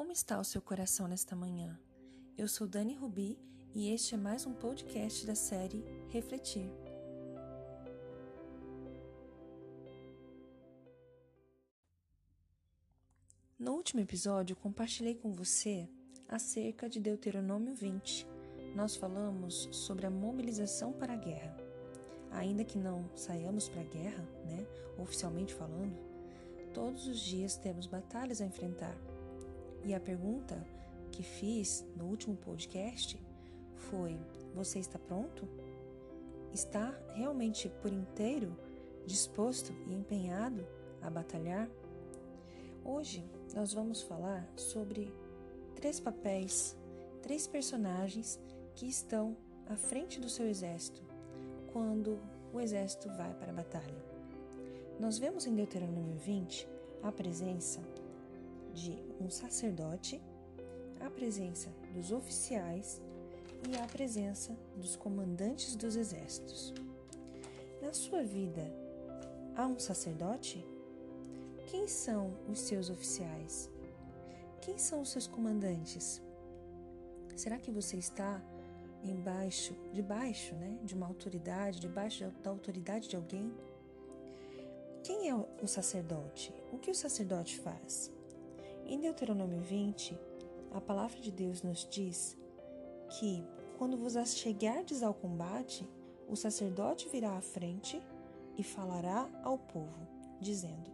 [0.00, 1.78] Como está o seu coração nesta manhã?
[2.34, 3.38] Eu sou Dani Rubi
[3.74, 6.72] e este é mais um podcast da série Refletir.
[13.58, 15.86] No último episódio, compartilhei com você
[16.26, 18.26] acerca de Deuteronômio 20.
[18.74, 21.54] Nós falamos sobre a mobilização para a guerra.
[22.30, 25.94] Ainda que não saiamos para a guerra, né, oficialmente falando,
[26.72, 28.96] todos os dias temos batalhas a enfrentar
[29.84, 30.64] e a pergunta
[31.10, 33.20] que fiz no último podcast
[33.74, 34.18] foi:
[34.54, 35.48] Você está pronto?
[36.52, 38.56] Está realmente por inteiro
[39.06, 40.66] disposto e empenhado
[41.00, 41.68] a batalhar?
[42.84, 45.12] Hoje nós vamos falar sobre
[45.74, 46.76] três papéis,
[47.22, 48.40] três personagens
[48.74, 51.02] que estão à frente do seu exército
[51.72, 52.18] quando
[52.52, 54.04] o exército vai para a batalha.
[54.98, 56.68] Nós vemos em Deuteronômio 20
[57.02, 57.80] a presença
[58.74, 60.20] de um sacerdote,
[61.00, 63.00] a presença dos oficiais
[63.68, 66.72] e a presença dos comandantes dos exércitos.
[67.82, 68.62] Na sua vida,
[69.56, 70.64] há um sacerdote?
[71.70, 73.70] Quem são os seus oficiais?
[74.60, 76.20] Quem são os seus comandantes?
[77.36, 78.42] Será que você está
[79.02, 83.52] embaixo, debaixo, né, de uma autoridade, debaixo da autoridade de alguém?
[85.02, 86.52] Quem é o sacerdote?
[86.72, 88.12] O que o sacerdote faz?
[88.86, 90.18] Em Deuteronômio 20,
[90.72, 92.36] a palavra de Deus nos diz
[93.18, 93.44] que
[93.78, 95.88] quando vos achegardes ao combate,
[96.28, 98.00] o sacerdote virá à frente
[98.56, 100.06] e falará ao povo,
[100.40, 100.90] dizendo: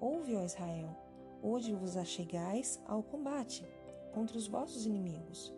[0.00, 0.96] Ouve, ó Israel,
[1.42, 3.64] hoje vos achegais ao combate
[4.12, 5.52] contra os vossos inimigos.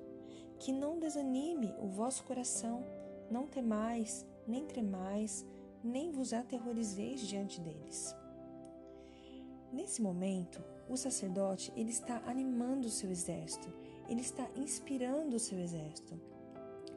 [0.58, 2.84] Que não desanime o vosso coração,
[3.30, 5.44] não temais, nem tremais,
[5.82, 8.14] nem vos aterrorizeis diante deles.
[9.72, 13.72] Nesse momento, o sacerdote ele está animando o seu exército,
[14.06, 16.20] ele está inspirando o seu exército.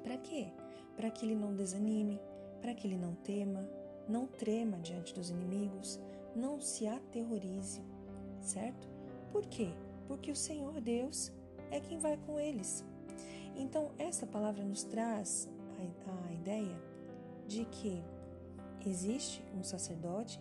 [0.03, 0.51] Para quê?
[0.97, 2.19] Para que ele não desanime,
[2.61, 3.65] para que ele não tema,
[4.09, 5.99] não trema diante dos inimigos,
[6.35, 7.81] não se aterrorize,
[8.41, 8.89] certo?
[9.31, 9.69] Por quê?
[10.05, 11.31] Porque o Senhor Deus
[11.71, 12.83] é quem vai com eles.
[13.55, 15.49] Então, essa palavra nos traz
[16.05, 16.77] a, a ideia
[17.47, 18.03] de que
[18.85, 20.39] existe um sacerdote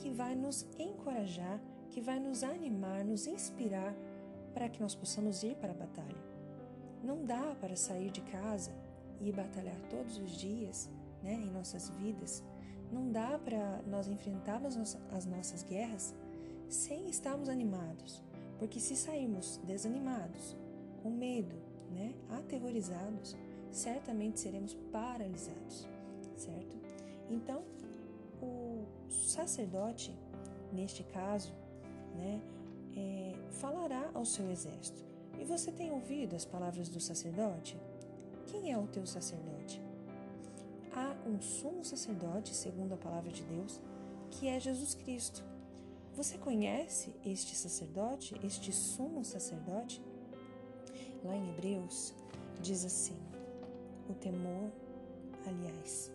[0.00, 3.94] que vai nos encorajar, que vai nos animar, nos inspirar
[4.54, 6.16] para que nós possamos ir para a batalha.
[7.04, 8.72] Não dá para sair de casa
[9.20, 10.90] e batalhar todos os dias
[11.22, 12.42] né, em nossas vidas.
[12.90, 16.14] Não dá para nós enfrentarmos as nossas guerras
[16.68, 18.22] sem estarmos animados.
[18.58, 20.56] Porque se sairmos desanimados,
[21.02, 21.56] com medo,
[21.90, 23.36] né, aterrorizados,
[23.70, 25.86] certamente seremos paralisados,
[26.36, 26.78] certo?
[27.30, 27.62] Então,
[29.10, 30.14] sacerdote,
[30.72, 31.52] neste caso,
[32.14, 32.40] né,
[32.96, 35.04] é, falará ao seu exército.
[35.38, 37.76] E você tem ouvido as palavras do sacerdote?
[38.46, 39.80] Quem é o teu sacerdote?
[40.92, 43.80] Há um sumo sacerdote, segundo a palavra de Deus,
[44.30, 45.42] que é Jesus Cristo.
[46.14, 50.02] Você conhece este sacerdote, este sumo sacerdote?
[51.24, 52.12] Lá em Hebreus
[52.60, 53.16] diz assim:
[54.08, 54.70] o temor,
[55.46, 56.10] aliás,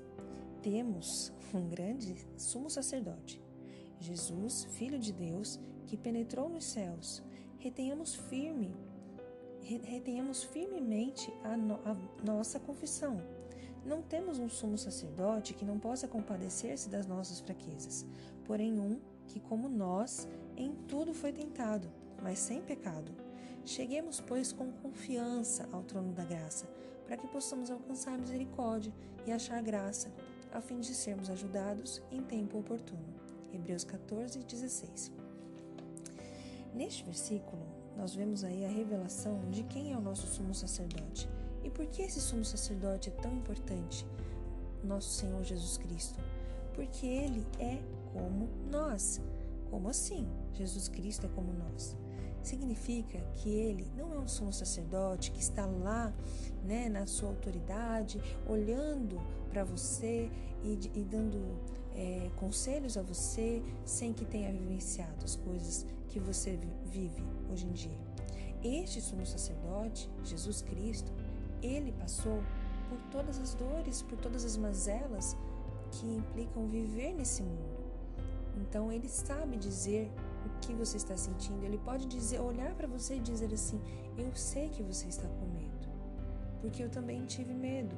[0.65, 3.39] temos um grande sumo sacerdote,
[3.99, 7.21] Jesus, Filho de Deus, que penetrou nos céus.
[7.59, 8.75] Retenhamos firme,
[9.61, 11.95] retenhamos firmemente a, no, a
[12.25, 13.21] nossa confissão.
[13.85, 18.03] Não temos um sumo sacerdote que não possa compadecer-se das nossas fraquezas,
[18.43, 20.27] porém um que, como nós,
[20.57, 21.91] em tudo foi tentado,
[22.23, 23.11] mas sem pecado.
[23.63, 26.67] Cheguemos, pois, com confiança ao trono da graça,
[27.05, 28.91] para que possamos alcançar misericórdia
[29.27, 30.11] e achar graça
[30.51, 33.05] a fim de sermos ajudados em tempo oportuno.
[33.53, 35.11] Hebreus 14, 16.
[36.73, 37.61] Neste versículo,
[37.95, 41.29] nós vemos aí a revelação de quem é o nosso sumo sacerdote
[41.63, 44.05] e por que esse sumo sacerdote é tão importante,
[44.83, 46.19] nosso Senhor Jesus Cristo.
[46.73, 49.21] Porque ele é como nós.
[49.69, 50.27] Como assim?
[50.53, 51.95] Jesus Cristo é como nós
[52.47, 56.13] significa que ele não é um sumo sacerdote que está lá,
[56.63, 59.19] né, na sua autoridade, olhando
[59.49, 60.29] para você
[60.63, 61.39] e, e dando
[61.95, 67.71] é, conselhos a você sem que tenha vivenciado as coisas que você vive hoje em
[67.71, 67.97] dia.
[68.63, 71.11] Este sumo sacerdote, Jesus Cristo,
[71.61, 72.43] ele passou
[72.89, 75.35] por todas as dores, por todas as mazelas
[75.91, 77.75] que implicam viver nesse mundo.
[78.57, 80.11] Então ele sabe dizer
[80.45, 81.63] o que você está sentindo.
[81.63, 83.81] Ele pode dizer, olhar para você e dizer assim:
[84.17, 85.87] Eu sei que você está com medo,
[86.61, 87.95] porque eu também tive medo.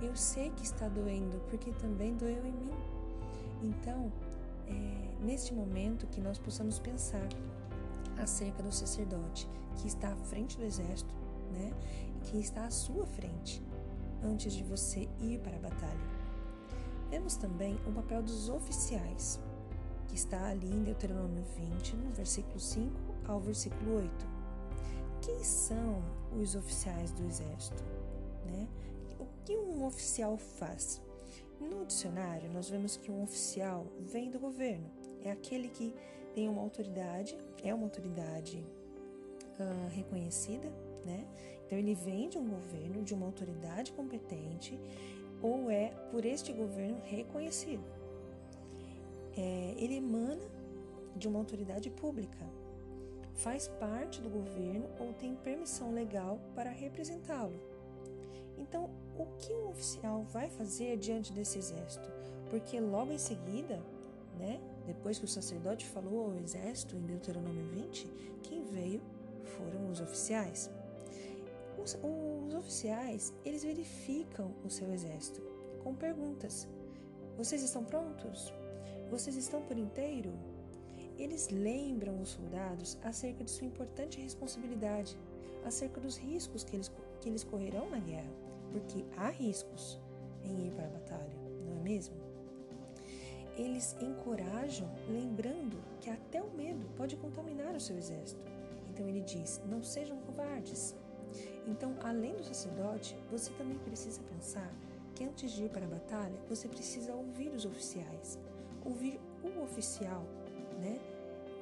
[0.00, 2.70] Eu sei que está doendo, porque também doeu em mim.
[3.62, 4.12] Então,
[4.66, 7.28] é neste momento que nós possamos pensar
[8.16, 11.14] acerca do sacerdote que está à frente do exército,
[11.52, 11.72] né?
[12.24, 13.62] Que está à sua frente
[14.22, 16.18] antes de você ir para a batalha.
[17.10, 19.40] Vemos também o papel dos oficiais,
[20.08, 22.90] que está ali em Deuteronômio 20, no versículo 5
[23.26, 24.10] ao versículo 8.
[25.20, 26.02] Quem são
[26.40, 27.82] os oficiais do exército?
[28.46, 28.66] Né?
[29.20, 31.00] O que um oficial faz?
[31.60, 34.88] No dicionário, nós vemos que um oficial vem do governo,
[35.24, 35.94] é aquele que
[36.32, 38.64] tem uma autoridade, é uma autoridade
[39.58, 40.68] uh, reconhecida,
[41.04, 41.26] né?
[41.66, 44.78] Então ele vem de um governo, de uma autoridade competente,
[45.42, 47.84] ou é por este governo reconhecido.
[49.40, 50.42] É, ele emana
[51.14, 52.44] de uma autoridade pública,
[53.34, 57.54] faz parte do governo ou tem permissão legal para representá-lo.
[58.58, 62.10] Então, o que um oficial vai fazer diante desse exército?
[62.50, 63.80] Porque logo em seguida,
[64.36, 68.08] né, depois que o sacerdote falou ao exército em Deuteronômio 20,
[68.42, 69.00] quem veio
[69.44, 70.68] foram os oficiais.
[71.80, 75.40] Os, os oficiais, eles verificam o seu exército
[75.84, 76.66] com perguntas.
[77.36, 78.52] Vocês estão prontos?
[79.10, 80.32] Vocês estão por inteiro?
[81.18, 85.18] Eles lembram os soldados acerca de sua importante responsabilidade,
[85.64, 88.30] acerca dos riscos que eles, que eles correrão na guerra,
[88.70, 90.00] porque há riscos
[90.44, 92.28] em ir para a batalha, não é mesmo?
[93.58, 98.40] eles encorajam, lembrando que até o medo pode contaminar o seu exército.
[98.88, 100.94] Então ele diz: não sejam covardes.
[101.66, 104.72] Então, além do sacerdote, você também precisa pensar
[105.14, 108.38] que antes de ir para a batalha, você precisa ouvir os oficiais,
[108.88, 110.24] ouvir o oficial,
[110.80, 110.98] né?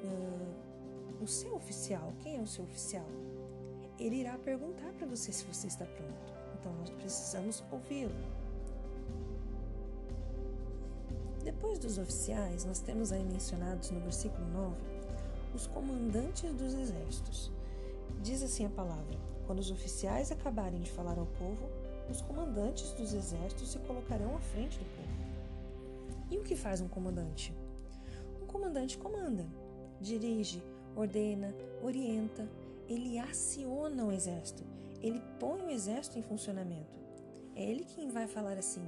[0.04, 2.12] Uh, o seu oficial.
[2.20, 3.06] Quem é o seu oficial?
[3.98, 6.34] Ele irá perguntar para você se você está pronto.
[6.58, 8.14] Então, nós precisamos ouvi-lo.
[11.42, 14.96] Depois dos oficiais, nós temos aí mencionados no versículo 9
[15.54, 17.50] os comandantes dos exércitos.
[18.20, 21.70] Diz assim a palavra: Quando os oficiais acabarem de falar ao povo,
[22.10, 25.05] os comandantes dos exércitos se colocarão à frente do povo.
[26.30, 27.54] E o que faz um comandante?
[28.42, 29.46] Um comandante comanda,
[30.00, 30.62] dirige,
[30.94, 32.48] ordena, orienta,
[32.88, 34.64] ele aciona o exército,
[35.00, 36.98] ele põe o exército em funcionamento.
[37.54, 38.84] É ele quem vai falar assim: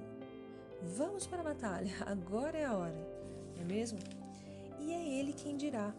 [0.83, 3.09] Vamos para a batalha, agora é a hora,
[3.57, 3.99] não é mesmo?
[4.81, 5.95] E é ele quem dirá: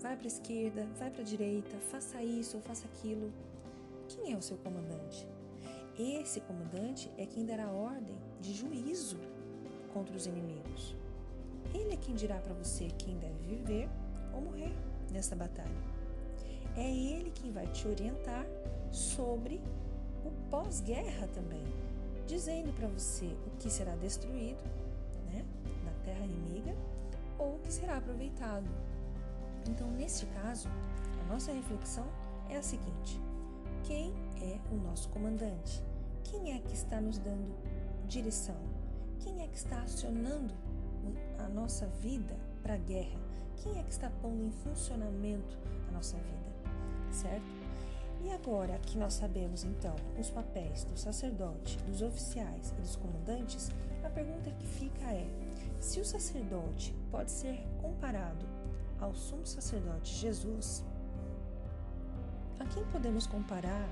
[0.00, 3.32] vai para a esquerda, vai para a direita, faça isso ou faça aquilo.
[4.08, 5.26] Quem é o seu comandante?
[5.98, 8.52] Esse comandante é quem dará ordem de
[9.92, 10.94] contra os inimigos.
[11.74, 13.88] Ele é quem dirá para você quem deve viver
[14.32, 14.72] ou morrer
[15.10, 15.92] nessa batalha.
[16.76, 18.46] É ele quem vai te orientar
[18.90, 19.60] sobre
[20.24, 21.64] o pós-guerra também
[22.26, 24.62] dizendo para você o que será destruído
[25.30, 25.44] né,
[25.84, 26.74] na terra inimiga
[27.38, 28.66] ou o que será aproveitado.
[29.68, 30.68] Então, neste caso,
[31.20, 32.06] a nossa reflexão
[32.48, 33.20] é a seguinte:
[33.84, 35.82] quem é o nosso comandante?
[36.24, 37.54] Quem é que está nos dando
[38.08, 38.71] direção?
[39.22, 40.52] Quem é que está acionando
[41.38, 43.20] a nossa vida para a guerra?
[43.62, 45.56] Quem é que está pondo em funcionamento
[45.88, 46.52] a nossa vida?
[47.12, 47.46] Certo?
[48.24, 53.70] E agora que nós sabemos então os papéis do sacerdote, dos oficiais e dos comandantes,
[54.02, 55.26] a pergunta que fica é:
[55.78, 58.44] se o sacerdote pode ser comparado
[59.00, 60.84] ao sumo sacerdote Jesus,
[62.58, 63.88] a quem podemos comparar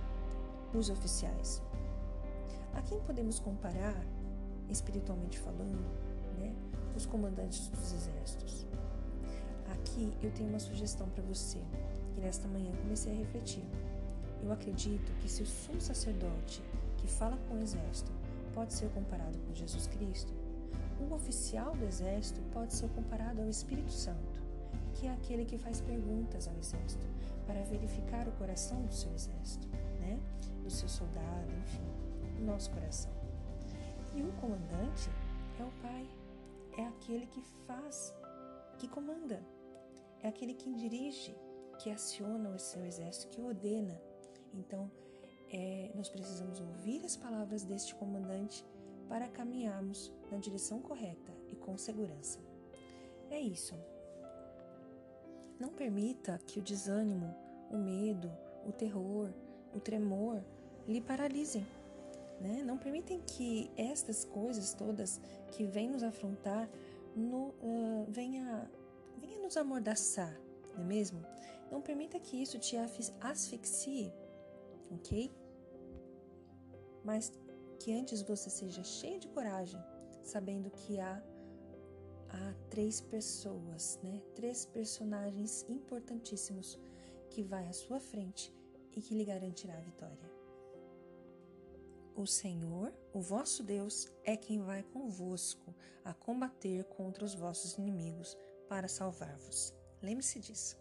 [0.75, 1.63] os oficiais?
[2.75, 4.05] A quem podemos comparar,
[4.71, 5.85] espiritualmente falando,
[6.39, 6.55] né,
[6.97, 8.67] os comandantes dos exércitos?
[9.73, 11.59] Aqui eu tenho uma sugestão para você,
[12.15, 13.65] que nesta manhã comecei a refletir.
[14.43, 16.63] Eu acredito que se o sumo sacerdote
[16.97, 18.11] que fala com o exército
[18.55, 20.33] pode ser comparado com Jesus Cristo,
[21.01, 24.41] o oficial do exército pode ser comparado ao Espírito Santo,
[24.95, 27.07] que é aquele que faz perguntas ao exército
[27.47, 29.67] para verificar o coração do seu exército,
[30.01, 30.19] né?
[30.63, 31.83] Do seu soldado, enfim,
[32.41, 33.20] o nosso coração.
[34.15, 35.09] E o comandante
[35.59, 36.09] é o pai,
[36.77, 38.15] é aquele que faz,
[38.79, 39.43] que comanda,
[40.23, 41.35] é aquele que dirige,
[41.79, 44.01] que aciona o seu exército, que ordena
[44.55, 44.91] então,
[45.53, 48.65] é, nós precisamos ouvir as palavras deste comandante
[49.09, 52.39] para caminharmos na direção correta e com segurança.
[53.31, 53.75] É isso.
[55.59, 57.35] Não permita que o desânimo,
[57.71, 58.31] o medo,
[58.67, 59.31] o terror,
[59.75, 60.43] o tremor
[60.87, 61.67] lhe paralisem.
[62.41, 62.63] Né?
[62.65, 65.21] Não permitem que estas coisas todas
[65.53, 66.71] que vêm nos afrontar
[67.15, 68.71] no, uh, venha,
[69.19, 70.41] venha nos amordaçar,
[70.75, 71.23] não é mesmo?
[71.71, 72.77] Não permita que isso te
[73.21, 74.13] asfixie
[74.91, 75.31] ok?
[77.05, 77.33] Mas
[77.79, 79.81] que antes você seja cheio de coragem,
[80.23, 81.23] sabendo que há,
[82.29, 84.21] há três pessoas, né?
[84.35, 86.79] Três personagens importantíssimos
[87.31, 88.53] que vai à sua frente
[88.95, 90.40] e que lhe garantirá a vitória.
[92.15, 95.75] O Senhor, o vosso Deus, é quem vai convosco
[96.05, 98.37] a combater contra os vossos inimigos
[98.69, 99.73] para salvar-vos.
[100.03, 100.79] Lembre-se disso.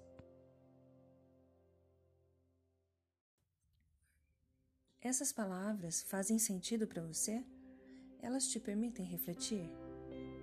[5.02, 7.44] Essas palavras fazem sentido para você?
[8.22, 9.70] Elas te permitem refletir?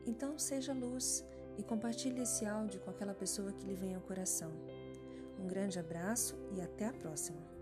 [0.07, 1.25] Então seja luz
[1.59, 4.53] e compartilhe esse áudio com aquela pessoa que lhe vem ao coração.
[5.39, 7.56] Um grande abraço e até a próxima!